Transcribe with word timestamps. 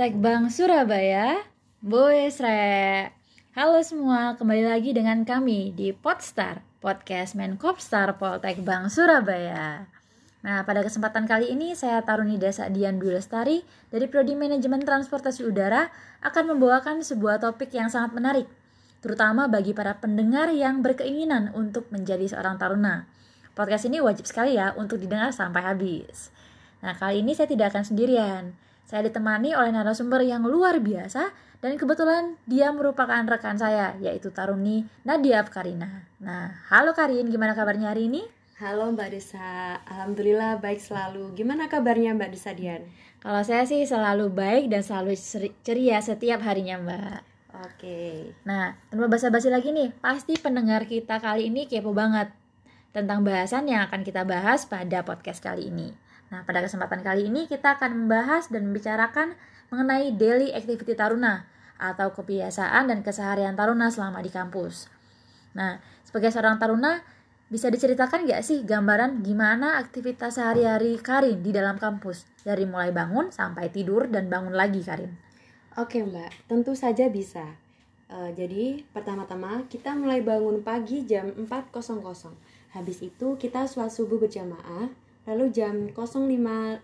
Bank 0.00 0.48
Surabaya, 0.48 1.44
Boys 1.84 2.40
Re. 2.40 3.12
Halo 3.52 3.84
semua, 3.84 4.32
kembali 4.40 4.64
lagi 4.64 4.96
dengan 4.96 5.28
kami 5.28 5.76
di 5.76 5.92
Podstar, 5.92 6.64
podcast 6.80 7.36
Menkopstar 7.36 8.16
Poltek 8.16 8.64
Bank 8.64 8.88
Surabaya. 8.88 9.84
Nah, 10.40 10.64
pada 10.64 10.80
kesempatan 10.80 11.28
kali 11.28 11.52
ini 11.52 11.76
saya 11.76 12.00
Taruni 12.00 12.40
Desa 12.40 12.72
Dian 12.72 12.96
Dwi 12.96 13.12
Lestari 13.12 13.60
dari 13.92 14.08
Prodi 14.08 14.32
Manajemen 14.32 14.80
Transportasi 14.80 15.44
Udara 15.44 15.92
akan 16.24 16.56
membawakan 16.56 17.04
sebuah 17.04 17.36
topik 17.36 17.68
yang 17.76 17.92
sangat 17.92 18.16
menarik, 18.16 18.48
terutama 19.04 19.52
bagi 19.52 19.76
para 19.76 20.00
pendengar 20.00 20.48
yang 20.48 20.80
berkeinginan 20.80 21.52
untuk 21.52 21.92
menjadi 21.92 22.24
seorang 22.24 22.56
taruna. 22.56 23.04
Podcast 23.52 23.84
ini 23.84 24.00
wajib 24.00 24.24
sekali 24.24 24.56
ya 24.56 24.72
untuk 24.80 24.96
didengar 24.96 25.28
sampai 25.36 25.60
habis. 25.60 26.32
Nah, 26.80 26.96
kali 26.96 27.20
ini 27.20 27.36
saya 27.36 27.52
tidak 27.52 27.76
akan 27.76 27.84
sendirian. 27.84 28.69
Saya 28.90 29.06
ditemani 29.06 29.54
oleh 29.54 29.70
narasumber 29.70 30.18
yang 30.26 30.42
luar 30.42 30.82
biasa 30.82 31.30
dan 31.62 31.78
kebetulan 31.78 32.34
dia 32.50 32.74
merupakan 32.74 33.22
rekan 33.22 33.54
saya, 33.54 33.94
yaitu 34.02 34.34
Taruni 34.34 34.82
Nadia 35.06 35.46
Afkarina. 35.46 36.10
Nah, 36.18 36.50
halo 36.74 36.90
Karin, 36.90 37.30
gimana 37.30 37.54
kabarnya 37.54 37.94
hari 37.94 38.10
ini? 38.10 38.26
Halo 38.58 38.90
Mbak 38.90 39.14
Desa, 39.14 39.78
Alhamdulillah 39.86 40.58
baik 40.58 40.82
selalu. 40.82 41.38
Gimana 41.38 41.70
kabarnya 41.70 42.18
Mbak 42.18 42.34
Desa 42.34 42.50
Dian? 42.50 42.82
Kalau 43.22 43.46
saya 43.46 43.62
sih 43.62 43.86
selalu 43.86 44.26
baik 44.34 44.74
dan 44.74 44.82
selalu 44.82 45.14
ceria 45.62 46.02
setiap 46.02 46.42
harinya 46.42 46.82
Mbak. 46.82 47.18
Oke. 47.70 48.34
Nah, 48.42 48.74
tanpa 48.90 49.06
basa-basi 49.06 49.54
lagi 49.54 49.70
nih, 49.70 49.94
pasti 50.02 50.34
pendengar 50.34 50.90
kita 50.90 51.22
kali 51.22 51.46
ini 51.46 51.70
kepo 51.70 51.94
banget 51.94 52.34
tentang 52.90 53.22
bahasan 53.22 53.70
yang 53.70 53.86
akan 53.86 54.02
kita 54.02 54.26
bahas 54.26 54.66
pada 54.66 55.06
podcast 55.06 55.38
kali 55.38 55.70
ini. 55.70 56.09
Nah, 56.30 56.46
pada 56.46 56.62
kesempatan 56.62 57.02
kali 57.02 57.26
ini 57.26 57.50
kita 57.50 57.78
akan 57.78 58.06
membahas 58.06 58.46
dan 58.48 58.70
membicarakan 58.70 59.34
mengenai 59.70 60.14
daily 60.14 60.54
activity 60.54 60.94
taruna 60.94 61.46
atau 61.80 62.14
kebiasaan 62.14 62.90
dan 62.90 63.02
keseharian 63.02 63.58
taruna 63.58 63.90
selama 63.90 64.22
di 64.22 64.30
kampus. 64.30 64.86
Nah, 65.58 65.82
sebagai 66.06 66.30
seorang 66.30 66.62
taruna, 66.62 67.02
bisa 67.50 67.66
diceritakan 67.66 68.30
gak 68.30 68.46
sih 68.46 68.62
gambaran 68.62 69.26
gimana 69.26 69.82
aktivitas 69.82 70.38
sehari-hari 70.38 70.94
Karin 71.02 71.42
di 71.42 71.50
dalam 71.50 71.82
kampus? 71.82 72.22
Dari 72.46 72.62
mulai 72.62 72.94
bangun 72.94 73.34
sampai 73.34 73.74
tidur 73.74 74.06
dan 74.06 74.30
bangun 74.30 74.54
lagi 74.54 74.86
Karin. 74.86 75.10
Oke 75.74 76.02
mbak, 76.06 76.30
tentu 76.46 76.78
saja 76.78 77.10
bisa. 77.10 77.58
Uh, 78.10 78.30
jadi 78.34 78.86
pertama-tama 78.94 79.66
kita 79.66 79.94
mulai 79.98 80.22
bangun 80.22 80.62
pagi 80.62 81.02
jam 81.06 81.30
4.00. 81.34 81.74
Habis 82.70 82.98
itu 83.02 83.34
kita 83.34 83.66
sholat 83.66 83.90
subuh 83.90 84.18
berjamaah, 84.22 84.90
Lalu 85.28 85.52
jam 85.52 85.92
05.00 85.92 86.80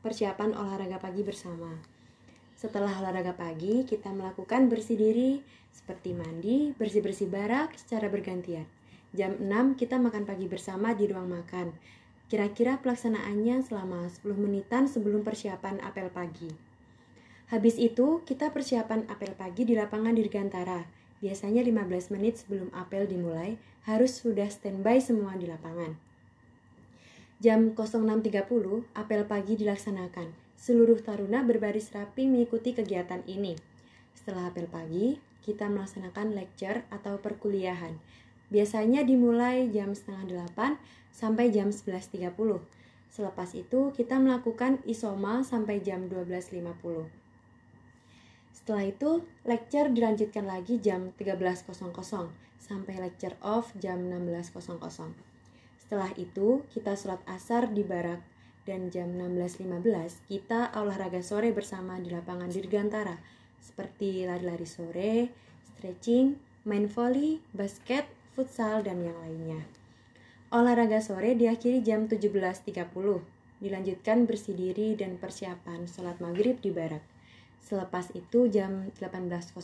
persiapan 0.00 0.50
olahraga 0.56 0.96
pagi 0.96 1.20
bersama. 1.20 1.68
Setelah 2.56 2.88
olahraga 3.04 3.36
pagi, 3.36 3.84
kita 3.84 4.08
melakukan 4.16 4.72
bersih 4.72 4.96
diri 4.96 5.44
seperti 5.68 6.16
mandi, 6.16 6.72
bersih-bersih 6.72 7.28
barak 7.28 7.76
secara 7.76 8.08
bergantian. 8.08 8.64
Jam 9.12 9.36
6 9.36 9.76
kita 9.76 10.00
makan 10.00 10.24
pagi 10.24 10.48
bersama 10.48 10.96
di 10.96 11.04
ruang 11.12 11.28
makan. 11.28 11.76
Kira-kira 12.32 12.80
pelaksanaannya 12.80 13.60
selama 13.60 14.08
10 14.08 14.24
menitan 14.40 14.88
sebelum 14.88 15.20
persiapan 15.20 15.84
apel 15.84 16.08
pagi. 16.08 16.48
Habis 17.52 17.76
itu, 17.78 18.24
kita 18.24 18.50
persiapan 18.50 19.06
apel 19.12 19.36
pagi 19.36 19.62
di 19.68 19.76
lapangan 19.76 20.16
Dirgantara. 20.16 20.88
Biasanya 21.20 21.60
15 21.60 22.10
menit 22.16 22.40
sebelum 22.40 22.72
apel 22.74 23.04
dimulai, 23.06 23.60
harus 23.86 24.18
sudah 24.18 24.48
standby 24.50 24.98
semua 24.98 25.36
di 25.38 25.46
lapangan. 25.46 26.05
Jam 27.36 27.76
06.30, 27.76 28.32
apel 28.96 29.20
pagi 29.28 29.60
dilaksanakan. 29.60 30.32
Seluruh 30.56 30.96
taruna 31.04 31.44
berbaris 31.44 31.92
rapi 31.92 32.24
mengikuti 32.24 32.72
kegiatan 32.72 33.20
ini. 33.28 33.52
Setelah 34.16 34.48
apel 34.48 34.64
pagi, 34.64 35.20
kita 35.44 35.68
melaksanakan 35.68 36.32
lecture 36.32 36.88
atau 36.88 37.20
perkuliahan. 37.20 38.00
Biasanya 38.48 39.04
dimulai 39.04 39.68
jam 39.68 39.92
setengah 39.92 40.48
8 40.48 40.80
sampai 41.12 41.52
jam 41.52 41.68
11.30. 41.68 42.32
Selepas 43.12 43.52
itu, 43.52 43.92
kita 43.92 44.16
melakukan 44.16 44.80
isoma 44.88 45.44
sampai 45.44 45.84
jam 45.84 46.08
12.50. 46.08 46.56
Setelah 48.56 48.84
itu, 48.88 49.28
lecture 49.44 49.92
dilanjutkan 49.92 50.48
lagi 50.48 50.80
jam 50.80 51.12
13.00 51.20 51.84
sampai 52.56 52.94
lecture 52.96 53.36
off 53.44 53.76
jam 53.76 54.08
16.00. 54.08 55.35
Setelah 55.86 56.10
itu, 56.18 56.66
kita 56.74 56.98
sholat 56.98 57.22
asar 57.30 57.70
di 57.70 57.86
barak 57.86 58.18
dan 58.66 58.90
jam 58.90 59.06
16.15 59.14 60.26
kita 60.26 60.74
olahraga 60.74 61.22
sore 61.22 61.54
bersama 61.54 61.94
di 62.02 62.10
lapangan 62.10 62.50
Dirgantara 62.50 63.14
seperti 63.62 64.26
lari-lari 64.26 64.66
sore, 64.66 65.30
stretching, 65.62 66.34
main 66.66 66.90
volley, 66.90 67.38
basket, 67.54 68.10
futsal, 68.34 68.82
dan 68.82 68.98
yang 68.98 69.14
lainnya. 69.22 69.62
Olahraga 70.50 70.98
sore 70.98 71.38
diakhiri 71.38 71.86
jam 71.86 72.10
17.30, 72.10 72.74
dilanjutkan 73.62 74.26
bersih 74.26 74.58
diri 74.58 74.98
dan 74.98 75.22
persiapan 75.22 75.86
sholat 75.86 76.18
maghrib 76.18 76.58
di 76.58 76.74
barak. 76.74 77.06
Selepas 77.62 78.10
itu 78.18 78.50
jam 78.50 78.90
18.00 78.98 79.54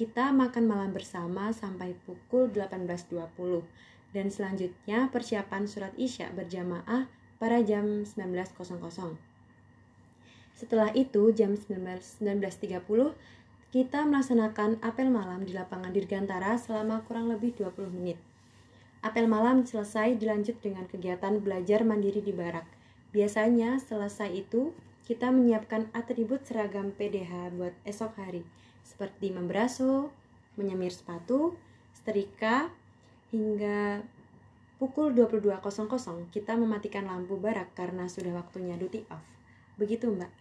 kita 0.00 0.32
makan 0.32 0.64
malam 0.64 0.96
bersama 0.96 1.52
sampai 1.52 1.92
pukul 2.08 2.48
18.20 2.48 3.99
dan 4.10 4.30
selanjutnya 4.30 5.10
persiapan 5.10 5.70
surat 5.70 5.94
Isya 5.94 6.34
berjamaah 6.34 7.06
pada 7.38 7.58
jam 7.62 8.02
19.00. 8.04 9.30
Setelah 10.54 10.92
itu 10.92 11.32
jam 11.32 11.56
19.30 11.56 13.16
kita 13.70 14.02
melaksanakan 14.02 14.82
apel 14.82 15.08
malam 15.08 15.46
di 15.46 15.54
lapangan 15.54 15.94
Dirgantara 15.94 16.58
selama 16.58 17.06
kurang 17.06 17.30
lebih 17.30 17.54
20 17.54 17.86
menit. 17.94 18.18
Apel 19.00 19.24
malam 19.30 19.64
selesai 19.64 20.18
dilanjut 20.20 20.60
dengan 20.60 20.84
kegiatan 20.84 21.40
belajar 21.40 21.86
mandiri 21.86 22.20
di 22.20 22.34
barak. 22.34 22.68
Biasanya 23.14 23.80
selesai 23.80 24.28
itu 24.34 24.76
kita 25.08 25.32
menyiapkan 25.32 25.88
atribut 25.96 26.44
seragam 26.44 26.92
PDH 26.92 27.56
buat 27.56 27.72
esok 27.88 28.12
hari 28.20 28.44
seperti 28.84 29.32
memberaso, 29.32 30.12
menyemir 30.60 30.92
sepatu, 30.92 31.56
setrika, 31.96 32.68
hingga 33.30 34.02
pukul 34.80 35.12
22.00 35.12 36.32
kita 36.34 36.56
mematikan 36.56 37.06
lampu 37.06 37.36
barak 37.36 37.76
karena 37.76 38.08
sudah 38.08 38.32
waktunya 38.34 38.74
duty 38.80 39.04
off. 39.12 39.22
Begitu, 39.76 40.08
Mbak. 40.08 40.32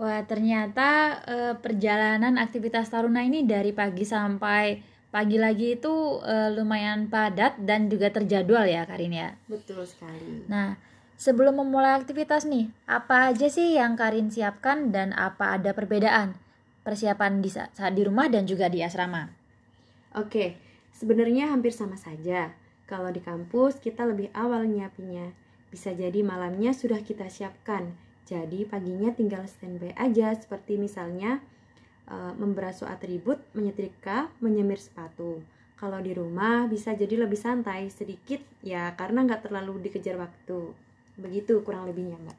Wah, 0.00 0.24
ternyata 0.24 1.20
e, 1.28 1.36
perjalanan 1.60 2.40
aktivitas 2.40 2.88
Taruna 2.88 3.20
ini 3.20 3.44
dari 3.44 3.76
pagi 3.76 4.08
sampai 4.08 4.80
pagi 5.12 5.36
lagi 5.36 5.76
itu 5.76 6.24
e, 6.24 6.56
lumayan 6.56 7.12
padat 7.12 7.60
dan 7.60 7.92
juga 7.92 8.08
terjadwal 8.08 8.64
ya, 8.64 8.88
Karin 8.88 9.12
ya. 9.12 9.36
Betul 9.44 9.84
sekali. 9.84 10.48
Nah, 10.48 10.80
sebelum 11.20 11.60
memulai 11.60 12.00
aktivitas 12.00 12.48
nih, 12.48 12.72
apa 12.88 13.28
aja 13.28 13.52
sih 13.52 13.76
yang 13.76 13.92
Karin 13.92 14.32
siapkan 14.32 14.88
dan 14.88 15.12
apa 15.12 15.60
ada 15.60 15.76
perbedaan 15.76 16.32
persiapan 16.80 17.44
di 17.44 17.52
saat 17.52 17.92
di 17.92 18.00
rumah 18.00 18.32
dan 18.32 18.48
juga 18.48 18.72
di 18.72 18.80
asrama? 18.80 19.28
Oke, 20.16 20.56
Sebenarnya 21.00 21.48
hampir 21.48 21.72
sama 21.72 21.96
saja. 21.96 22.52
Kalau 22.84 23.08
di 23.08 23.24
kampus 23.24 23.80
kita 23.80 24.04
lebih 24.04 24.28
awal 24.36 24.68
nyiapinnya. 24.68 25.32
Bisa 25.72 25.96
jadi 25.96 26.20
malamnya 26.20 26.76
sudah 26.76 27.00
kita 27.00 27.32
siapkan. 27.32 27.96
Jadi 28.28 28.68
paginya 28.68 29.08
tinggal 29.08 29.48
standby 29.48 29.96
aja 29.96 30.36
seperti 30.36 30.76
misalnya 30.76 31.40
e, 32.04 32.16
memberasu 32.36 32.84
atribut, 32.84 33.40
menyetrika, 33.56 34.28
menyemir 34.44 34.76
sepatu. 34.76 35.40
Kalau 35.80 36.04
di 36.04 36.12
rumah 36.12 36.68
bisa 36.68 36.92
jadi 36.92 37.16
lebih 37.16 37.40
santai 37.40 37.88
sedikit 37.88 38.44
ya 38.60 38.92
karena 38.92 39.24
nggak 39.24 39.48
terlalu 39.48 39.80
dikejar 39.80 40.20
waktu. 40.20 40.76
Begitu 41.16 41.64
kurang 41.64 41.88
lebihnya 41.88 42.20
mbak. 42.20 42.36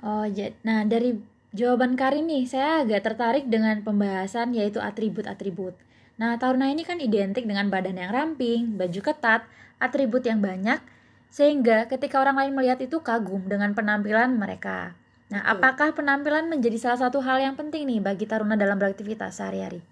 Oh, 0.00 0.24
nah 0.64 0.80
dari 0.88 1.20
jawaban 1.52 1.92
Karin 2.00 2.24
nih 2.24 2.48
saya 2.48 2.80
agak 2.88 3.04
tertarik 3.04 3.52
dengan 3.52 3.84
pembahasan 3.84 4.56
yaitu 4.56 4.80
atribut-atribut. 4.80 5.76
Nah, 6.16 6.40
taruna 6.40 6.72
ini 6.72 6.80
kan 6.80 6.96
identik 6.96 7.44
dengan 7.44 7.68
badan 7.68 8.00
yang 8.00 8.08
ramping, 8.08 8.80
baju 8.80 9.00
ketat, 9.04 9.44
atribut 9.76 10.24
yang 10.24 10.40
banyak, 10.40 10.80
sehingga 11.28 11.84
ketika 11.92 12.24
orang 12.24 12.40
lain 12.40 12.52
melihat 12.56 12.80
itu 12.80 13.04
kagum 13.04 13.44
dengan 13.44 13.76
penampilan 13.76 14.32
mereka. 14.32 14.96
Nah, 15.28 15.44
Betul. 15.44 15.52
apakah 15.58 15.88
penampilan 15.92 16.48
menjadi 16.48 16.78
salah 16.80 17.00
satu 17.08 17.20
hal 17.20 17.42
yang 17.42 17.52
penting 17.58 17.84
nih 17.84 18.00
bagi 18.00 18.24
taruna 18.24 18.56
dalam 18.56 18.80
beraktivitas 18.80 19.36
sehari-hari? 19.36 19.84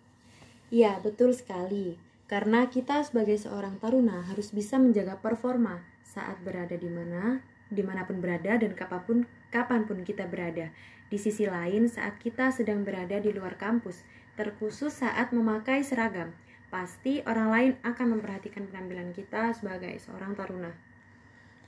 Iya, 0.72 0.96
betul 1.04 1.36
sekali. 1.36 2.00
Karena 2.24 2.72
kita 2.72 3.04
sebagai 3.04 3.36
seorang 3.36 3.76
taruna 3.76 4.24
harus 4.24 4.48
bisa 4.56 4.80
menjaga 4.80 5.20
performa 5.20 5.84
saat 6.08 6.40
berada 6.40 6.72
di 6.72 6.88
mana, 6.88 7.44
di 7.68 7.84
mana 7.84 8.08
pun 8.08 8.22
berada 8.24 8.56
dan 8.56 8.72
kapan 8.72 9.02
pun, 9.04 9.18
kapan 9.52 9.84
pun 9.84 10.00
kita 10.00 10.24
berada. 10.24 10.72
Di 11.12 11.20
sisi 11.20 11.44
lain, 11.44 11.84
saat 11.90 12.16
kita 12.16 12.48
sedang 12.48 12.80
berada 12.80 13.20
di 13.20 13.28
luar 13.28 13.60
kampus, 13.60 14.00
terkhusus 14.34 14.90
saat 14.90 15.30
memakai 15.30 15.82
seragam. 15.82 16.34
Pasti 16.70 17.22
orang 17.26 17.48
lain 17.54 17.72
akan 17.86 18.18
memperhatikan 18.18 18.66
penampilan 18.66 19.14
kita 19.14 19.54
sebagai 19.54 19.94
seorang 20.02 20.34
taruna. 20.34 20.74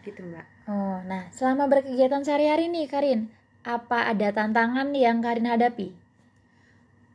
Gitu, 0.02 0.22
Mbak. 0.22 0.70
Oh, 0.70 0.98
nah, 1.06 1.30
selama 1.30 1.70
berkegiatan 1.70 2.26
sehari-hari 2.26 2.66
nih, 2.70 2.90
Karin, 2.90 3.30
apa 3.66 4.10
ada 4.10 4.30
tantangan 4.34 4.94
yang 4.94 5.22
Karin 5.22 5.50
hadapi? 5.50 5.94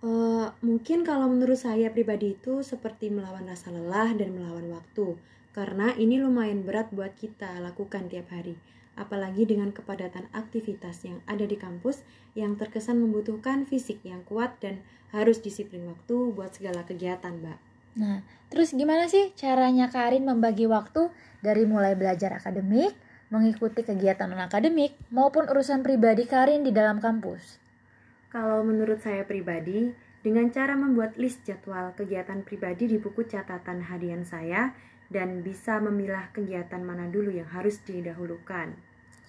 Uh, 0.01 0.49
mungkin 0.65 1.05
kalau 1.05 1.29
menurut 1.29 1.61
saya 1.61 1.93
pribadi 1.93 2.33
itu 2.33 2.65
seperti 2.65 3.13
melawan 3.13 3.45
rasa 3.45 3.69
lelah 3.69 4.11
dan 4.17 4.33
melawan 4.33 4.73
waktu. 4.73 5.15
Karena 5.51 5.91
ini 5.99 6.17
lumayan 6.17 6.63
berat 6.63 6.89
buat 6.95 7.13
kita 7.19 7.59
lakukan 7.59 8.07
tiap 8.07 8.31
hari. 8.31 8.55
Apalagi 8.95 9.45
dengan 9.45 9.69
kepadatan 9.75 10.31
aktivitas 10.31 11.03
yang 11.05 11.19
ada 11.27 11.43
di 11.43 11.59
kampus 11.59 12.03
yang 12.33 12.55
terkesan 12.57 13.03
membutuhkan 13.03 13.67
fisik 13.67 14.01
yang 14.01 14.23
kuat 14.23 14.57
dan 14.63 14.81
harus 15.11 15.43
disiplin 15.43 15.87
waktu 15.87 16.31
buat 16.31 16.55
segala 16.55 16.87
kegiatan, 16.87 17.35
Mbak. 17.35 17.59
Nah, 17.99 18.23
terus 18.47 18.71
gimana 18.71 19.11
sih 19.11 19.35
caranya 19.35 19.91
Karin 19.91 20.23
membagi 20.23 20.63
waktu 20.67 21.11
dari 21.43 21.67
mulai 21.67 21.99
belajar 21.99 22.31
akademik, 22.39 22.95
mengikuti 23.27 23.83
kegiatan 23.83 24.31
non-akademik, 24.31 24.95
maupun 25.11 25.47
urusan 25.47 25.83
pribadi 25.83 26.23
Karin 26.23 26.63
di 26.63 26.71
dalam 26.71 27.03
kampus? 27.03 27.59
Kalau 28.31 28.63
menurut 28.63 29.03
saya 29.03 29.27
pribadi, 29.27 29.91
dengan 30.23 30.47
cara 30.53 30.77
membuat 30.77 31.19
list 31.19 31.43
jadwal 31.43 31.91
kegiatan 31.97 32.47
pribadi 32.47 32.87
di 32.87 32.97
buku 33.01 33.27
catatan 33.27 33.83
harian 33.83 34.23
saya 34.23 34.71
dan 35.11 35.43
bisa 35.43 35.81
memilah 35.83 36.31
kegiatan 36.31 36.79
mana 36.79 37.11
dulu 37.11 37.33
yang 37.33 37.49
harus 37.51 37.83
didahulukan. 37.83 38.71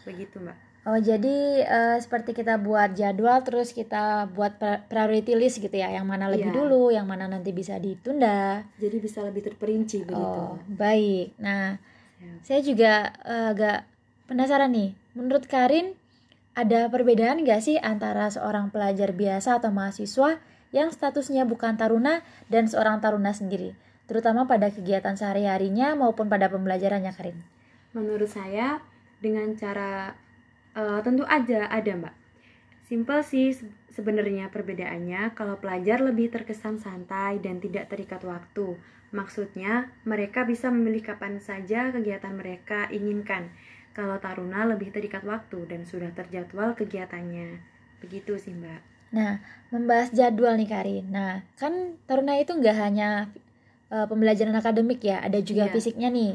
Begitu, 0.06 0.38
Mbak. 0.38 0.71
Oh, 0.82 0.98
jadi 0.98 1.62
uh, 1.62 1.98
seperti 2.02 2.34
kita 2.34 2.58
buat 2.58 2.98
jadwal 2.98 3.38
terus 3.46 3.70
kita 3.70 4.26
buat 4.34 4.58
priority 4.90 5.38
list 5.38 5.62
gitu 5.62 5.78
ya, 5.78 5.94
yang 5.94 6.10
mana 6.10 6.26
lebih 6.26 6.50
yeah. 6.50 6.58
dulu, 6.58 6.90
yang 6.90 7.06
mana 7.06 7.30
nanti 7.30 7.54
bisa 7.54 7.78
ditunda. 7.78 8.66
Jadi 8.82 8.98
bisa 8.98 9.22
lebih 9.22 9.46
terperinci 9.46 10.02
begitu. 10.02 10.42
Oh, 10.42 10.58
baik. 10.66 11.38
Nah, 11.38 11.78
yeah. 12.18 12.36
saya 12.42 12.66
juga 12.66 13.14
uh, 13.22 13.54
agak 13.54 13.86
penasaran 14.26 14.74
nih. 14.74 14.90
Menurut 15.14 15.46
Karin, 15.46 15.94
ada 16.58 16.90
perbedaan 16.90 17.46
nggak 17.46 17.62
sih 17.62 17.78
antara 17.78 18.26
seorang 18.28 18.74
pelajar 18.74 19.14
biasa 19.14 19.62
atau 19.62 19.70
mahasiswa 19.70 20.42
yang 20.74 20.90
statusnya 20.90 21.46
bukan 21.46 21.78
taruna 21.78 22.26
dan 22.50 22.66
seorang 22.66 22.98
taruna 22.98 23.30
sendiri, 23.30 23.76
terutama 24.08 24.48
pada 24.48 24.72
kegiatan 24.72 25.14
sehari-harinya 25.14 25.94
maupun 25.94 26.26
pada 26.26 26.48
pembelajarannya, 26.48 27.12
Karin? 27.12 27.38
Menurut 27.92 28.32
saya, 28.32 28.80
dengan 29.20 29.52
cara 29.54 30.16
uh, 30.76 31.00
tentu 31.04 31.24
aja 31.26 31.68
ada, 31.68 31.92
Mbak. 31.96 32.14
Simpel 32.86 33.24
sih 33.24 33.56
sebenarnya 33.88 34.52
perbedaannya 34.52 35.32
kalau 35.32 35.56
pelajar 35.56 36.04
lebih 36.04 36.28
terkesan 36.28 36.76
santai 36.76 37.40
dan 37.40 37.56
tidak 37.62 37.88
terikat 37.88 38.20
waktu. 38.24 38.76
Maksudnya, 39.12 39.92
mereka 40.08 40.44
bisa 40.48 40.72
memilih 40.72 41.04
kapan 41.04 41.40
saja 41.40 41.92
kegiatan 41.92 42.32
mereka 42.32 42.88
inginkan 42.88 43.52
kalau 43.92 44.16
Taruna 44.16 44.64
lebih 44.64 44.88
terikat 44.88 45.20
waktu 45.24 45.68
dan 45.68 45.84
sudah 45.84 46.12
terjadwal 46.16 46.72
kegiatannya. 46.72 47.60
Begitu 48.00 48.40
sih 48.40 48.56
Mbak. 48.56 48.80
Nah, 49.12 49.44
membahas 49.68 50.08
jadwal 50.16 50.56
nih 50.56 50.68
Karin. 50.68 51.04
Nah, 51.12 51.44
kan 51.60 52.00
Taruna 52.08 52.40
itu 52.40 52.56
nggak 52.56 52.76
hanya 52.76 53.28
uh, 53.92 54.08
pembelajaran 54.08 54.56
akademik 54.56 55.04
ya, 55.04 55.20
ada 55.20 55.36
juga 55.44 55.68
yeah. 55.68 55.72
fisiknya 55.76 56.08
nih. 56.08 56.32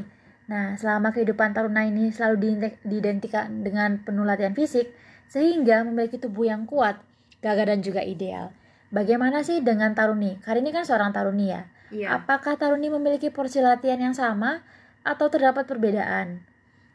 Nah, 0.48 0.80
selama 0.80 1.12
kehidupan 1.12 1.52
Taruna 1.52 1.84
ini 1.84 2.08
selalu 2.12 2.64
diidentikan 2.88 3.68
dengan 3.68 4.00
penuh 4.00 4.24
latihan 4.24 4.56
fisik, 4.56 4.96
sehingga 5.28 5.84
memiliki 5.84 6.16
tubuh 6.16 6.48
yang 6.48 6.64
kuat, 6.64 7.04
gagah 7.44 7.68
dan 7.76 7.84
juga 7.84 8.00
ideal. 8.00 8.56
Bagaimana 8.88 9.44
sih 9.44 9.60
dengan 9.60 9.92
Taruni? 9.92 10.40
Karin 10.40 10.64
ini 10.64 10.72
kan 10.72 10.88
seorang 10.88 11.12
Taruni 11.12 11.52
ya. 11.52 11.68
Yeah. 11.92 12.16
Apakah 12.16 12.56
Taruni 12.56 12.88
memiliki 12.88 13.28
porsi 13.28 13.60
latihan 13.60 14.00
yang 14.00 14.16
sama 14.16 14.64
atau 15.04 15.28
terdapat 15.28 15.68
perbedaan? 15.68 16.48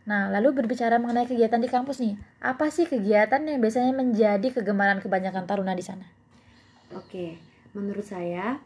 Nah, 0.09 0.33
lalu 0.33 0.65
berbicara 0.65 0.99
mengenai 0.99 1.29
kegiatan 1.29 1.61
di 1.63 1.69
kampus 1.71 2.03
nih, 2.03 2.19
apa 2.43 2.73
sih 2.73 2.89
kegiatan 2.89 3.39
yang 3.45 3.63
biasanya 3.63 3.93
menjadi 3.95 4.49
kegemaran 4.51 4.99
kebanyakan 4.99 5.47
taruna 5.47 5.79
di 5.79 5.85
sana? 5.85 6.09
Oke, 6.91 7.39
menurut 7.71 8.03
saya 8.03 8.59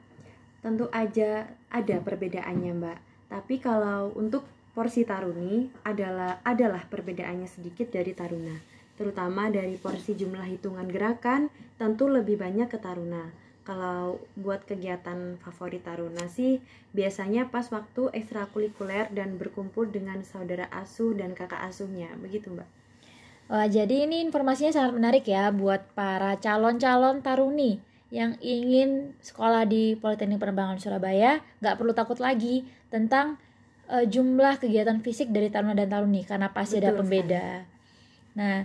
tentu 0.64 0.88
aja 0.94 1.44
ada 1.68 1.96
perbedaannya, 2.00 2.72
Mbak. 2.80 2.98
Tapi 3.28 3.54
kalau 3.60 4.16
untuk 4.16 4.48
porsi 4.76 5.08
taruni 5.08 5.72
adalah 5.88 6.44
adalah 6.44 6.84
perbedaannya 6.84 7.48
sedikit 7.48 7.88
dari 7.88 8.12
taruna, 8.12 8.52
terutama 9.00 9.48
dari 9.48 9.80
porsi 9.80 10.12
jumlah 10.12 10.44
hitungan 10.44 10.84
gerakan 10.84 11.48
tentu 11.80 12.12
lebih 12.12 12.36
banyak 12.36 12.68
ke 12.68 12.76
taruna. 12.76 13.24
Kalau 13.66 14.22
buat 14.38 14.62
kegiatan 14.62 15.42
favorit 15.42 15.82
Taruna 15.82 16.30
sih 16.30 16.62
biasanya 16.94 17.50
pas 17.50 17.66
waktu 17.74 18.14
ekstrakurikuler 18.14 19.10
dan 19.10 19.42
berkumpul 19.42 19.90
dengan 19.90 20.22
saudara 20.22 20.70
asuh 20.70 21.18
dan 21.18 21.34
kakak 21.34 21.66
asuhnya. 21.66 22.14
Begitu 22.22 22.54
mbak. 22.54 22.68
Wah, 23.50 23.66
jadi 23.66 24.06
ini 24.06 24.22
informasinya 24.22 24.70
sangat 24.70 24.92
menarik 24.94 25.26
ya 25.26 25.50
buat 25.50 25.82
para 25.98 26.38
calon-calon 26.38 27.26
taruni 27.26 27.82
yang 28.14 28.38
ingin 28.38 29.18
sekolah 29.18 29.66
di 29.66 29.98
Politeknik 29.98 30.38
Penerbangan 30.38 30.78
Surabaya. 30.78 31.42
Nggak 31.58 31.74
perlu 31.74 31.90
takut 31.90 32.22
lagi 32.22 32.62
tentang 32.86 33.34
uh, 33.90 34.04
jumlah 34.06 34.58
kegiatan 34.62 34.98
fisik 35.02 35.30
dari 35.30 35.50
taruna 35.50 35.74
dan 35.74 35.90
taruni 35.90 36.22
karena 36.26 36.50
pasti 36.50 36.78
Betul 36.78 36.86
ada 36.86 36.98
pembeda. 36.98 37.46
Sekali. 37.62 37.74
Nah, 38.36 38.56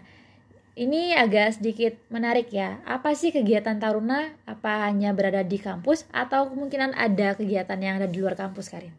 ini 0.76 1.12
agak 1.12 1.60
sedikit 1.60 2.00
menarik 2.08 2.48
ya. 2.52 2.80
Apa 2.88 3.12
sih 3.12 3.36
kegiatan 3.36 3.76
Taruna? 3.76 4.32
Apa 4.48 4.88
hanya 4.88 5.12
berada 5.12 5.44
di 5.44 5.60
kampus 5.60 6.08
atau 6.16 6.48
kemungkinan 6.48 6.96
ada 6.96 7.36
kegiatan 7.36 7.80
yang 7.80 8.00
ada 8.00 8.08
di 8.08 8.24
luar 8.24 8.40
kampus, 8.40 8.72
Karin? 8.72 8.96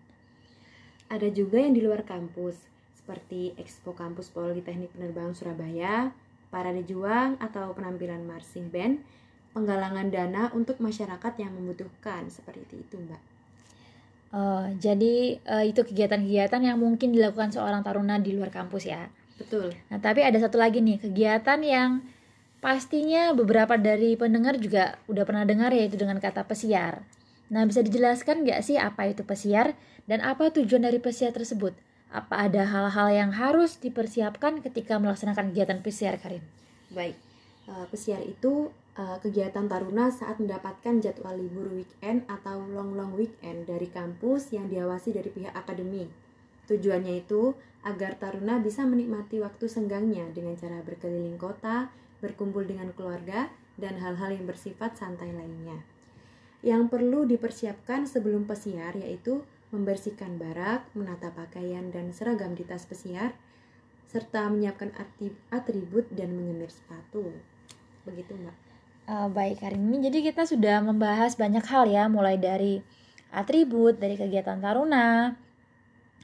Ada 1.08 1.28
juga 1.32 1.60
yang 1.60 1.76
di 1.76 1.84
luar 1.84 2.04
kampus, 2.04 2.56
seperti 2.96 3.52
Expo 3.60 3.92
Kampus 3.92 4.32
Politeknik 4.32 4.92
Penerbangan 4.96 5.36
Surabaya, 5.36 6.12
Parade 6.48 6.84
Juang 6.84 7.40
atau 7.40 7.72
penampilan 7.72 8.24
marching 8.24 8.68
band, 8.68 9.00
penggalangan 9.52 10.08
dana 10.08 10.48
untuk 10.56 10.80
masyarakat 10.80 11.32
yang 11.40 11.52
membutuhkan, 11.52 12.28
seperti 12.32 12.84
itu, 12.84 12.96
Mbak. 12.96 13.31
Oh, 14.32 14.64
jadi 14.80 15.36
uh, 15.44 15.60
itu 15.60 15.84
kegiatan-kegiatan 15.84 16.60
yang 16.64 16.80
mungkin 16.80 17.12
dilakukan 17.12 17.52
seorang 17.52 17.84
taruna 17.84 18.16
di 18.16 18.32
luar 18.32 18.48
kampus 18.48 18.88
ya. 18.88 19.12
Betul. 19.36 19.76
Nah, 19.92 20.00
tapi 20.00 20.24
ada 20.24 20.40
satu 20.40 20.56
lagi 20.56 20.80
nih, 20.80 21.04
kegiatan 21.04 21.60
yang 21.60 22.00
pastinya 22.64 23.36
beberapa 23.36 23.76
dari 23.76 24.16
pendengar 24.16 24.56
juga 24.56 24.96
udah 25.04 25.24
pernah 25.28 25.44
dengar 25.44 25.68
yaitu 25.76 26.00
dengan 26.00 26.16
kata 26.16 26.48
pesiar. 26.48 27.04
Nah, 27.52 27.68
bisa 27.68 27.84
dijelaskan 27.84 28.48
nggak 28.48 28.64
sih 28.64 28.80
apa 28.80 29.12
itu 29.12 29.20
pesiar 29.20 29.76
dan 30.08 30.24
apa 30.24 30.48
tujuan 30.48 30.88
dari 30.88 30.96
pesiar 30.96 31.36
tersebut? 31.36 31.76
Apa 32.08 32.48
ada 32.48 32.64
hal-hal 32.64 33.08
yang 33.12 33.30
harus 33.36 33.76
dipersiapkan 33.76 34.64
ketika 34.64 34.96
melaksanakan 34.96 35.52
kegiatan 35.52 35.84
pesiar, 35.84 36.16
Karin? 36.16 36.44
Baik, 36.88 37.20
uh, 37.68 37.86
pesiar 37.90 38.22
itu 38.24 38.70
uh, 38.98 39.18
kegiatan 39.20 39.68
taruna 39.68 40.10
saat 40.10 40.38
mendapatkan 40.42 40.98
jadwal 41.02 41.36
libur 41.36 41.70
weekend 41.72 42.26
atau 42.26 42.62
long-long 42.62 43.14
weekend 43.14 43.68
dari 43.68 43.88
kampus 43.90 44.50
yang 44.54 44.66
diawasi 44.66 45.14
dari 45.14 45.30
pihak 45.30 45.54
akademik. 45.54 46.10
Tujuannya 46.70 47.26
itu 47.26 47.52
agar 47.82 48.14
Taruna 48.14 48.62
bisa 48.62 48.86
menikmati 48.86 49.42
waktu 49.42 49.66
senggangnya 49.66 50.30
dengan 50.30 50.54
cara 50.54 50.78
berkeliling 50.86 51.34
kota, 51.34 51.90
berkumpul 52.22 52.62
dengan 52.62 52.94
keluarga, 52.94 53.50
dan 53.74 53.98
hal-hal 53.98 54.30
yang 54.30 54.46
bersifat 54.46 54.94
santai 54.94 55.34
lainnya. 55.34 55.82
Yang 56.62 56.94
perlu 56.94 57.26
dipersiapkan 57.26 58.06
sebelum 58.06 58.46
pesiar 58.46 58.94
yaitu 58.94 59.42
membersihkan 59.74 60.38
barak, 60.38 60.86
menata 60.94 61.34
pakaian 61.34 61.90
dan 61.90 62.14
seragam 62.14 62.54
di 62.54 62.62
tas 62.62 62.86
pesiar, 62.86 63.34
serta 64.06 64.46
menyiapkan 64.46 64.94
atribut 65.50 66.06
dan 66.14 66.36
mengemir 66.36 66.70
sepatu. 66.70 67.34
Begitu, 68.02 68.34
Mbak. 68.34 68.56
Uh, 69.02 69.28
baik, 69.34 69.58
hari 69.62 69.78
ini 69.78 69.98
jadi 70.10 70.18
kita 70.30 70.46
sudah 70.46 70.78
membahas 70.78 71.34
banyak 71.34 71.66
hal 71.66 71.90
ya, 71.90 72.06
mulai 72.06 72.38
dari 72.38 72.82
atribut, 73.34 73.98
dari 73.98 74.14
kegiatan 74.14 74.62
taruna, 74.62 75.34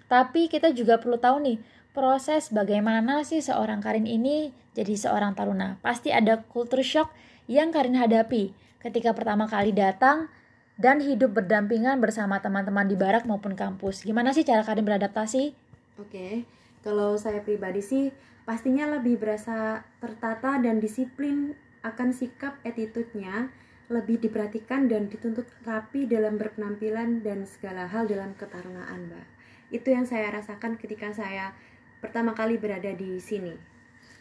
tapi 0.08 0.48
kita 0.48 0.72
juga 0.72 0.96
perlu 0.96 1.20
tahu 1.20 1.36
nih, 1.44 1.58
proses 1.92 2.48
bagaimana 2.48 3.22
sih 3.28 3.44
seorang 3.44 3.84
Karin 3.84 4.08
ini 4.08 4.50
jadi 4.72 4.96
seorang 4.96 5.36
taruna. 5.36 5.76
Pasti 5.84 6.08
ada 6.08 6.40
culture 6.48 6.82
shock 6.82 7.12
yang 7.44 7.68
Karin 7.68 7.94
hadapi 7.94 8.56
ketika 8.80 9.12
pertama 9.12 9.44
kali 9.44 9.76
datang 9.76 10.32
dan 10.80 11.04
hidup 11.04 11.36
berdampingan 11.36 12.00
bersama 12.00 12.40
teman-teman 12.40 12.88
di 12.88 12.96
barak 12.96 13.28
maupun 13.28 13.52
kampus. 13.52 14.06
Gimana 14.06 14.32
sih 14.32 14.48
cara 14.48 14.64
Karin 14.64 14.88
beradaptasi? 14.88 15.52
Oke, 16.00 16.48
kalau 16.80 17.20
saya 17.20 17.44
pribadi 17.44 17.84
sih 17.84 18.08
pastinya 18.48 18.88
lebih 18.96 19.20
berasa 19.20 19.84
tertata 20.00 20.56
dan 20.56 20.80
disiplin 20.80 21.52
akan 21.86 22.14
sikap 22.14 22.58
attitude-nya 22.62 23.50
lebih 23.88 24.20
diperhatikan 24.20 24.86
dan 24.90 25.08
dituntut 25.08 25.48
rapi 25.64 26.04
dalam 26.04 26.36
berpenampilan 26.36 27.24
dan 27.24 27.48
segala 27.48 27.88
hal 27.88 28.04
dalam 28.04 28.36
ketarunaan, 28.36 29.08
Mbak 29.08 29.38
itu 29.68 29.92
yang 29.92 30.08
saya 30.08 30.32
rasakan 30.32 30.80
ketika 30.80 31.12
saya 31.12 31.52
pertama 32.00 32.32
kali 32.32 32.56
berada 32.56 32.88
di 32.96 33.20
sini 33.20 33.52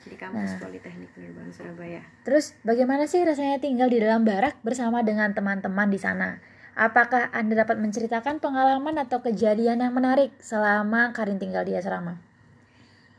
di 0.08 0.16
kampus 0.16 0.56
nah. 0.56 0.60
Politeknik 0.64 1.12
Penerbangan 1.12 1.52
Surabaya. 1.52 2.02
Terus 2.24 2.56
bagaimana 2.64 3.12
sih 3.12 3.20
rasanya 3.28 3.60
tinggal 3.60 3.92
di 3.92 4.00
dalam 4.00 4.24
barak 4.24 4.56
bersama 4.64 5.04
dengan 5.04 5.36
teman-teman 5.36 5.92
di 5.92 6.00
sana? 6.00 6.40
Apakah 6.78 7.34
Anda 7.36 7.68
dapat 7.68 7.82
menceritakan 7.82 8.40
pengalaman 8.40 8.96
atau 9.04 9.20
kejadian 9.20 9.84
yang 9.84 9.92
menarik 9.92 10.32
selama 10.40 11.12
Karin 11.12 11.42
tinggal 11.42 11.68
di 11.68 11.76
asrama? 11.76 12.27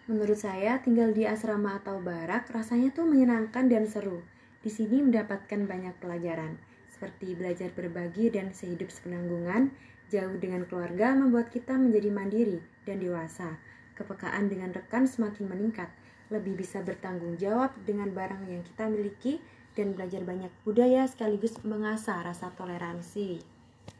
Menurut 0.08 0.40
saya, 0.40 0.80
tinggal 0.80 1.12
di 1.12 1.28
asrama 1.28 1.76
atau 1.76 2.00
barak 2.00 2.48
rasanya 2.48 2.96
tuh 2.96 3.04
menyenangkan 3.04 3.68
dan 3.68 3.84
seru. 3.84 4.24
Di 4.64 4.72
sini 4.72 5.04
mendapatkan 5.04 5.68
banyak 5.68 6.00
pelajaran, 6.00 6.56
seperti 6.88 7.36
belajar 7.36 7.68
berbagi 7.76 8.32
dan 8.32 8.56
sehidup 8.56 8.88
sepenanggungan, 8.88 9.68
jauh 10.08 10.32
dengan 10.40 10.64
keluarga 10.64 11.12
membuat 11.12 11.52
kita 11.52 11.76
menjadi 11.76 12.08
mandiri 12.08 12.58
dan 12.88 13.04
dewasa. 13.04 13.60
Kepekaan 14.00 14.48
dengan 14.48 14.72
rekan 14.72 15.04
semakin 15.04 15.44
meningkat, 15.44 15.92
lebih 16.32 16.56
bisa 16.56 16.80
bertanggung 16.80 17.36
jawab 17.36 17.76
dengan 17.84 18.08
barang 18.08 18.48
yang 18.48 18.64
kita 18.64 18.88
miliki, 18.88 19.44
dan 19.76 19.92
belajar 19.92 20.24
banyak 20.24 20.50
budaya 20.64 21.04
sekaligus 21.06 21.54
mengasah 21.62 22.24
rasa 22.24 22.50
toleransi. 22.56 23.44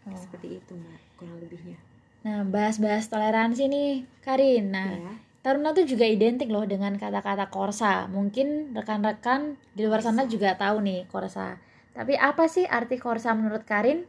Oh. 0.08 0.16
Seperti 0.16 0.56
itu, 0.58 0.72
Mbak, 0.72 1.00
kurang 1.20 1.36
lebihnya. 1.38 1.78
Nah, 2.24 2.42
bahas-bahas 2.48 3.06
toleransi 3.06 3.68
nih, 3.68 3.92
Karin. 4.24 4.72
Nah, 4.72 4.90
Ya. 4.96 5.27
Taruna 5.48 5.72
tuh 5.72 5.88
juga 5.88 6.04
identik 6.04 6.52
loh 6.52 6.68
dengan 6.68 6.92
kata-kata 7.00 7.48
korsa. 7.48 8.04
Mungkin 8.12 8.76
rekan-rekan 8.76 9.56
di 9.72 9.88
luar 9.88 10.04
sana 10.04 10.28
juga 10.28 10.52
tahu 10.52 10.84
nih 10.84 11.08
korsa. 11.08 11.56
Tapi 11.96 12.20
apa 12.20 12.44
sih 12.52 12.68
arti 12.68 13.00
korsa 13.00 13.32
menurut 13.32 13.64
Karin? 13.64 14.04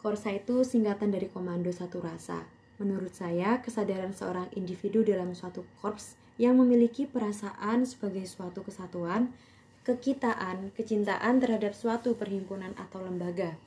Korsa 0.00 0.32
itu 0.32 0.64
singkatan 0.64 1.12
dari 1.12 1.28
Komando 1.28 1.68
Satu 1.76 2.00
Rasa. 2.00 2.40
Menurut 2.80 3.12
saya, 3.12 3.60
kesadaran 3.60 4.16
seorang 4.16 4.48
individu 4.56 5.04
dalam 5.04 5.36
suatu 5.36 5.60
korps 5.84 6.16
yang 6.40 6.56
memiliki 6.56 7.04
perasaan 7.04 7.84
sebagai 7.84 8.24
suatu 8.24 8.64
kesatuan, 8.64 9.28
kekitaan, 9.84 10.72
kecintaan 10.72 11.36
terhadap 11.44 11.76
suatu 11.76 12.16
perhimpunan 12.16 12.72
atau 12.80 13.04
lembaga. 13.04 13.60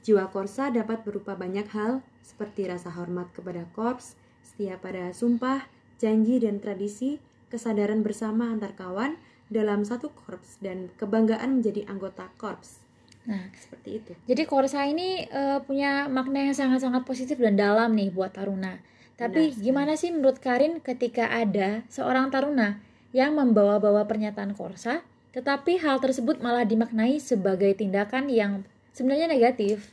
Jiwa 0.00 0.32
korsa 0.32 0.72
dapat 0.72 1.04
berupa 1.04 1.36
banyak 1.36 1.68
hal, 1.76 2.00
seperti 2.24 2.72
rasa 2.72 2.88
hormat 2.88 3.28
kepada 3.36 3.68
korps, 3.76 4.16
setia 4.40 4.80
pada 4.80 5.12
sumpah, 5.12 5.68
janji 6.00 6.40
dan 6.40 6.58
tradisi, 6.64 7.20
kesadaran 7.52 8.00
bersama 8.00 8.48
antar 8.48 8.72
kawan 8.72 9.20
dalam 9.52 9.84
satu 9.84 10.08
korps, 10.14 10.56
dan 10.64 10.88
kebanggaan 10.96 11.60
menjadi 11.60 11.84
anggota 11.90 12.32
korps. 12.40 12.80
Nah, 13.28 13.52
Seperti 13.52 14.00
itu. 14.00 14.12
jadi 14.24 14.42
korsa 14.48 14.88
ini 14.88 15.28
eh, 15.28 15.60
punya 15.60 16.08
makna 16.08 16.40
yang 16.48 16.56
sangat-sangat 16.56 17.04
positif 17.04 17.36
dan 17.36 17.52
dalam 17.52 17.92
nih 17.92 18.08
buat 18.08 18.32
Taruna. 18.32 18.80
Tapi 19.20 19.52
Benar 19.52 19.52
sekali. 19.52 19.64
gimana 19.68 19.92
sih 20.00 20.08
menurut 20.08 20.40
Karin 20.40 20.80
ketika 20.80 21.28
ada 21.28 21.84
seorang 21.92 22.32
Taruna 22.32 22.80
yang 23.12 23.36
membawa-bawa 23.36 24.08
pernyataan 24.08 24.56
korsa, 24.56 25.04
tetapi 25.36 25.76
hal 25.84 26.00
tersebut 26.00 26.40
malah 26.40 26.64
dimaknai 26.64 27.20
sebagai 27.20 27.76
tindakan 27.76 28.32
yang 28.32 28.64
sebenarnya 28.96 29.28
negatif? 29.28 29.92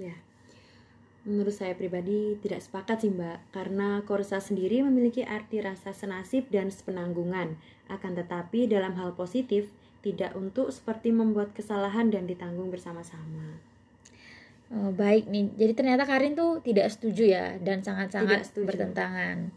Ya, 0.00 0.16
menurut 1.26 1.50
saya 1.50 1.74
pribadi 1.74 2.38
tidak 2.38 2.62
sepakat 2.62 3.02
sih 3.02 3.10
mbak, 3.10 3.42
karena 3.50 4.00
korsa 4.06 4.38
sendiri 4.38 4.86
memiliki 4.86 5.26
arti 5.26 5.58
rasa 5.58 5.90
senasib 5.90 6.46
dan 6.54 6.70
sepenanggungan. 6.70 7.58
Akan 7.90 8.14
tetapi 8.14 8.70
dalam 8.70 8.94
hal 8.94 9.18
positif, 9.18 9.68
tidak 10.06 10.38
untuk 10.38 10.70
seperti 10.70 11.10
membuat 11.10 11.50
kesalahan 11.50 12.14
dan 12.14 12.30
ditanggung 12.30 12.70
bersama-sama. 12.70 13.58
Oh, 14.70 14.94
baik 14.94 15.26
nih, 15.26 15.50
jadi 15.54 15.72
ternyata 15.74 16.06
Karin 16.06 16.38
tuh 16.38 16.62
tidak 16.62 16.90
setuju 16.90 17.22
ya 17.26 17.46
dan 17.58 17.82
sangat-sangat 17.82 18.46
bertentangan. 18.54 19.50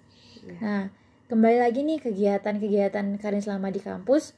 Ya. 0.45 0.57
Nah, 0.61 0.83
kembali 1.29 1.57
lagi 1.61 1.85
nih 1.85 2.01
kegiatan-kegiatan 2.01 3.17
Karin 3.21 3.41
selama 3.41 3.69
di 3.69 3.81
kampus, 3.81 4.33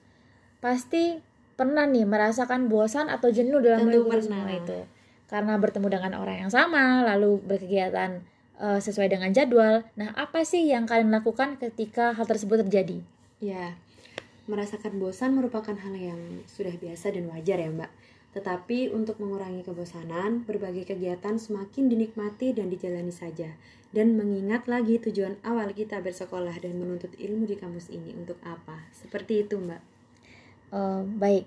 pasti 0.59 1.19
pernah 1.59 1.88
nih 1.88 2.07
merasakan 2.07 2.71
bosan 2.71 3.11
atau 3.11 3.31
jenuh 3.31 3.59
dalam 3.59 3.88
Tentu 3.88 4.03
mengikuti 4.03 4.27
pernah. 4.27 4.43
semua 4.43 4.51
itu. 4.51 4.79
Karena 5.31 5.55
bertemu 5.55 5.88
dengan 5.88 6.13
orang 6.19 6.47
yang 6.47 6.51
sama, 6.51 7.07
lalu 7.07 7.39
berkegiatan 7.39 8.19
eh, 8.59 8.79
sesuai 8.83 9.07
dengan 9.07 9.31
jadwal. 9.31 9.88
Nah, 9.95 10.11
apa 10.19 10.43
sih 10.43 10.67
yang 10.67 10.83
kalian 10.83 11.09
lakukan 11.09 11.55
ketika 11.55 12.11
hal 12.11 12.27
tersebut 12.27 12.67
terjadi? 12.67 13.00
Ya, 13.39 13.79
merasakan 14.51 15.00
bosan 15.00 15.39
merupakan 15.39 15.73
hal 15.73 15.95
yang 15.95 16.19
sudah 16.51 16.75
biasa 16.75 17.15
dan 17.15 17.31
wajar 17.31 17.57
ya 17.57 17.71
mbak. 17.71 17.91
Tetapi 18.31 18.91
untuk 18.95 19.19
mengurangi 19.19 19.63
kebosanan, 19.63 20.47
berbagai 20.47 20.88
kegiatan 20.88 21.35
semakin 21.35 21.91
dinikmati 21.91 22.55
dan 22.55 22.71
dijalani 22.71 23.11
saja. 23.11 23.55
Dan 23.91 24.15
mengingat 24.15 24.71
lagi 24.71 25.03
tujuan 25.03 25.35
awal 25.43 25.75
kita 25.75 26.00
bersekolah 26.00 26.55
dan 26.63 26.79
menuntut 26.79 27.11
ilmu 27.19 27.43
di 27.43 27.59
kampus 27.59 27.91
ini 27.91 28.15
untuk 28.15 28.39
apa. 28.47 28.88
Seperti 28.95 29.43
itu 29.43 29.59
mbak. 29.59 29.83
Eh, 30.71 31.03
baik, 31.19 31.43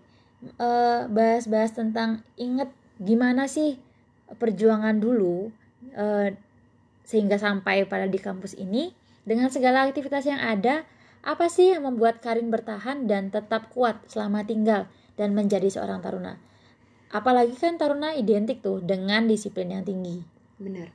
Eh, 0.60 1.00
bahas-bahas 1.08 1.72
tentang 1.72 2.20
inget 2.36 2.68
gimana 3.00 3.50
sih 3.50 3.78
perjuangan 4.28 4.98
dulu 4.98 5.50
eh, 5.94 6.34
sehingga 7.04 7.36
sampai 7.36 7.84
pada 7.84 8.08
di 8.08 8.16
kampus 8.16 8.56
ini 8.56 8.94
dengan 9.24 9.52
segala 9.52 9.84
aktivitas 9.88 10.24
yang 10.24 10.40
ada 10.40 10.86
apa 11.24 11.48
sih 11.48 11.72
yang 11.72 11.88
membuat 11.88 12.20
Karin 12.20 12.52
bertahan 12.52 13.08
dan 13.08 13.32
tetap 13.32 13.72
kuat 13.72 14.04
selama 14.08 14.44
tinggal 14.44 14.88
dan 15.16 15.32
menjadi 15.32 15.68
seorang 15.72 16.04
taruna 16.04 16.36
apalagi 17.10 17.56
kan 17.56 17.80
taruna 17.80 18.12
identik 18.16 18.60
tuh 18.60 18.84
dengan 18.84 19.24
disiplin 19.28 19.72
yang 19.72 19.84
tinggi 19.84 20.34
Benar. 20.54 20.88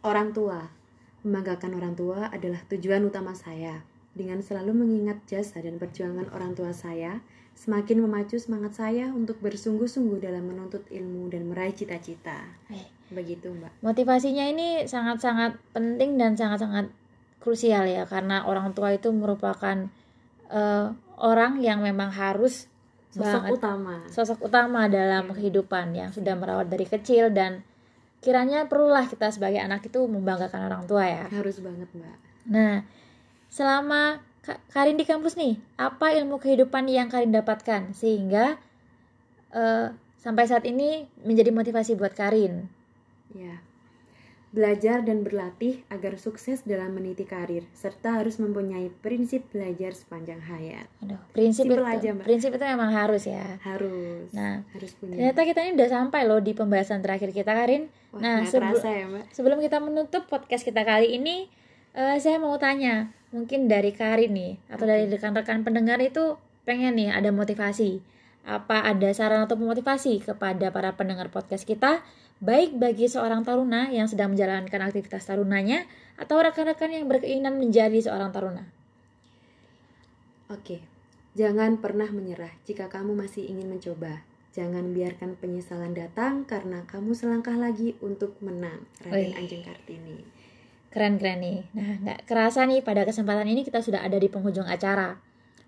Orang 0.00 0.32
tua. 0.32 0.72
Membanggakan 1.20 1.76
orang 1.76 1.94
tua 1.98 2.32
adalah 2.32 2.62
tujuan 2.70 3.04
utama 3.04 3.36
saya. 3.36 3.84
Dengan 4.16 4.40
selalu 4.40 4.72
mengingat 4.72 5.20
jasa 5.28 5.60
dan 5.60 5.76
perjuangan 5.76 6.32
orang 6.32 6.56
tua 6.56 6.72
saya, 6.72 7.20
semakin 7.56 8.04
memacu 8.04 8.36
semangat 8.36 8.76
saya 8.76 9.10
untuk 9.10 9.40
bersungguh-sungguh 9.40 10.20
dalam 10.20 10.44
menuntut 10.44 10.84
ilmu 10.92 11.32
dan 11.32 11.48
meraih 11.48 11.72
cita-cita. 11.72 12.44
Eh. 12.68 12.94
Begitu, 13.06 13.54
Mbak. 13.54 13.86
motivasinya 13.86 14.50
ini 14.50 14.82
sangat-sangat 14.82 15.54
penting 15.70 16.18
dan 16.18 16.34
sangat-sangat 16.34 16.90
krusial 17.38 17.86
ya 17.86 18.02
karena 18.02 18.42
orang 18.42 18.74
tua 18.74 18.98
itu 18.98 19.14
merupakan 19.14 19.86
eh, 20.50 20.86
orang 21.22 21.62
yang 21.62 21.86
memang 21.86 22.10
harus 22.10 22.66
Sosok 23.14 23.22
banget 23.22 23.52
utama. 23.56 23.96
sosok 24.12 24.38
utama 24.44 24.80
dalam 24.92 25.32
kehidupan 25.32 25.94
yang 25.96 26.10
sudah 26.12 26.34
merawat 26.36 26.68
dari 26.68 26.84
kecil 26.84 27.32
dan 27.32 27.64
kiranya 28.20 28.66
perlulah 28.66 29.06
kita 29.06 29.30
sebagai 29.30 29.62
anak 29.62 29.86
itu 29.86 30.02
membanggakan 30.04 30.66
orang 30.66 30.84
tua 30.84 31.06
ya. 31.06 31.24
Harus 31.30 31.62
banget, 31.62 31.86
Mbak. 31.94 32.16
Nah, 32.50 32.82
selama 33.48 34.20
Karin 34.46 34.94
di 34.94 35.02
kampus 35.02 35.34
nih, 35.34 35.58
apa 35.74 36.14
ilmu 36.14 36.38
kehidupan 36.38 36.86
yang 36.86 37.10
Karin 37.10 37.34
dapatkan 37.34 37.90
sehingga 37.90 38.54
eh, 39.50 39.90
sampai 40.22 40.44
saat 40.46 40.62
ini 40.66 41.06
menjadi 41.26 41.50
motivasi 41.50 41.98
buat 41.98 42.14
Karin? 42.14 42.70
Ya. 43.34 43.58
Belajar 44.54 45.04
dan 45.04 45.20
berlatih 45.20 45.84
agar 45.92 46.16
sukses 46.16 46.64
dalam 46.64 46.96
meniti 46.96 47.28
karir, 47.28 47.68
serta 47.76 48.16
harus 48.16 48.40
mempunyai 48.40 48.88
prinsip 48.88 49.44
belajar 49.52 49.92
sepanjang 49.92 50.40
hayat. 50.40 50.88
Aduh, 51.04 51.20
prinsip 51.36 51.68
Simpel 51.68 51.84
itu, 51.84 51.92
aja, 51.92 52.08
Mbak. 52.16 52.24
prinsip 52.24 52.50
itu 52.56 52.64
memang 52.64 52.88
harus 52.88 53.28
ya. 53.28 53.60
Harus. 53.60 54.32
Nah, 54.32 54.64
harus 54.72 54.96
punya. 54.96 55.18
Ternyata 55.18 55.40
kita 55.44 55.60
ini 55.60 55.72
udah 55.76 55.90
sampai 55.92 56.24
loh 56.24 56.40
di 56.40 56.56
pembahasan 56.56 57.04
terakhir 57.04 57.36
kita, 57.36 57.52
Karin. 57.52 57.92
Wah, 58.16 58.20
nah, 58.22 58.38
sebelum 58.48 58.80
ya, 58.80 59.04
Mbak. 59.04 59.24
sebelum 59.34 59.58
kita 59.60 59.76
menutup 59.82 60.24
podcast 60.24 60.64
kita 60.64 60.88
kali 60.88 61.20
ini, 61.20 61.52
eh, 61.96 62.16
saya 62.20 62.36
mau 62.36 62.54
tanya, 62.60 63.10
mungkin 63.32 63.66
dari 63.66 63.90
Karin 63.96 64.36
nih, 64.36 64.52
atau 64.68 64.84
dari 64.84 65.08
rekan-rekan 65.08 65.64
pendengar 65.64 65.98
itu 66.04 66.36
pengen 66.68 67.00
nih 67.00 67.10
ada 67.10 67.32
motivasi. 67.32 68.04
Apa 68.46 68.86
ada 68.86 69.10
saran 69.10 69.42
atau 69.48 69.58
motivasi 69.58 70.22
kepada 70.22 70.70
para 70.70 70.94
pendengar 70.94 71.32
podcast 71.32 71.66
kita, 71.66 72.04
baik 72.38 72.78
bagi 72.78 73.10
seorang 73.10 73.42
taruna 73.42 73.90
yang 73.90 74.06
sedang 74.06 74.36
menjalankan 74.36 74.86
aktivitas 74.86 75.26
tarunanya, 75.26 75.88
atau 76.20 76.38
rekan-rekan 76.38 76.92
yang 76.92 77.08
berkeinginan 77.08 77.58
menjadi 77.58 77.98
seorang 77.98 78.30
taruna? 78.30 78.68
Oke, 80.46 80.78
jangan 81.34 81.82
pernah 81.82 82.06
menyerah 82.12 82.54
jika 82.62 82.86
kamu 82.86 83.18
masih 83.18 83.50
ingin 83.50 83.66
mencoba. 83.66 84.22
Jangan 84.54 84.96
biarkan 84.96 85.36
penyesalan 85.36 85.92
datang 85.92 86.48
karena 86.48 86.80
kamu 86.88 87.12
selangkah 87.12 87.52
lagi 87.60 87.92
untuk 88.00 88.40
menang. 88.40 88.88
Raden. 89.04 89.36
Anjing 89.36 89.60
Kartini. 89.60 90.35
Keren-keren 90.90 91.38
nih. 91.42 91.60
Nah, 91.76 91.94
nggak 92.02 92.20
kerasa 92.24 92.64
nih 92.64 92.80
pada 92.80 93.04
kesempatan 93.04 93.46
ini 93.50 93.62
kita 93.66 93.84
sudah 93.84 94.00
ada 94.00 94.16
di 94.16 94.30
penghujung 94.32 94.64
acara. 94.64 95.18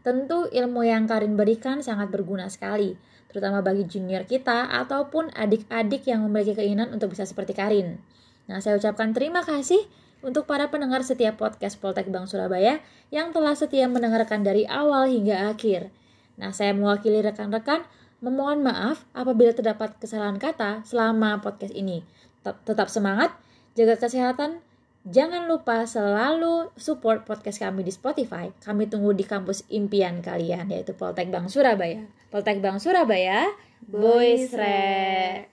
Tentu 0.01 0.49
ilmu 0.49 0.87
yang 0.87 1.05
Karin 1.05 1.37
berikan 1.37 1.85
sangat 1.85 2.09
berguna 2.09 2.49
sekali, 2.49 2.97
terutama 3.29 3.61
bagi 3.61 3.85
junior 3.85 4.25
kita 4.25 4.73
ataupun 4.73 5.35
adik-adik 5.37 6.09
yang 6.09 6.25
memiliki 6.25 6.57
keinginan 6.57 6.89
untuk 6.95 7.13
bisa 7.13 7.29
seperti 7.29 7.53
Karin. 7.53 8.01
Nah, 8.49 8.65
saya 8.65 8.81
ucapkan 8.81 9.13
terima 9.13 9.45
kasih 9.45 9.85
untuk 10.25 10.49
para 10.49 10.73
pendengar 10.73 11.05
setiap 11.05 11.37
podcast 11.37 11.77
Poltek 11.79 12.09
Bank 12.09 12.27
Surabaya 12.27 12.81
yang 13.13 13.31
telah 13.31 13.53
setia 13.53 13.85
mendengarkan 13.87 14.41
dari 14.41 14.65
awal 14.65 15.07
hingga 15.13 15.53
akhir. 15.53 15.93
Nah, 16.41 16.57
saya 16.57 16.73
mewakili 16.73 17.21
rekan-rekan 17.21 17.85
memohon 18.19 18.65
maaf 18.65 19.05
apabila 19.15 19.55
terdapat 19.55 19.95
kesalahan 20.01 20.41
kata 20.41 20.83
selama 20.89 21.39
podcast 21.45 21.75
ini. 21.75 22.03
Tet- 22.43 22.65
Tetap 22.65 22.89
semangat, 22.91 23.35
jaga 23.79 23.99
kesehatan, 23.99 24.63
Jangan 25.09 25.49
lupa 25.49 25.89
selalu 25.89 26.69
support 26.77 27.25
podcast 27.25 27.65
kami 27.65 27.81
di 27.81 27.89
Spotify. 27.89 28.53
Kami 28.61 28.93
tunggu 28.93 29.17
di 29.17 29.25
kampus 29.25 29.65
impian 29.73 30.21
kalian 30.21 30.69
yaitu 30.69 30.93
Poltek 30.93 31.33
Bank 31.33 31.49
Surabaya. 31.49 32.05
Poltek 32.29 32.61
Bank 32.61 32.77
Surabaya, 32.77 33.49
Boys 33.89 34.53
Re. 34.53 35.49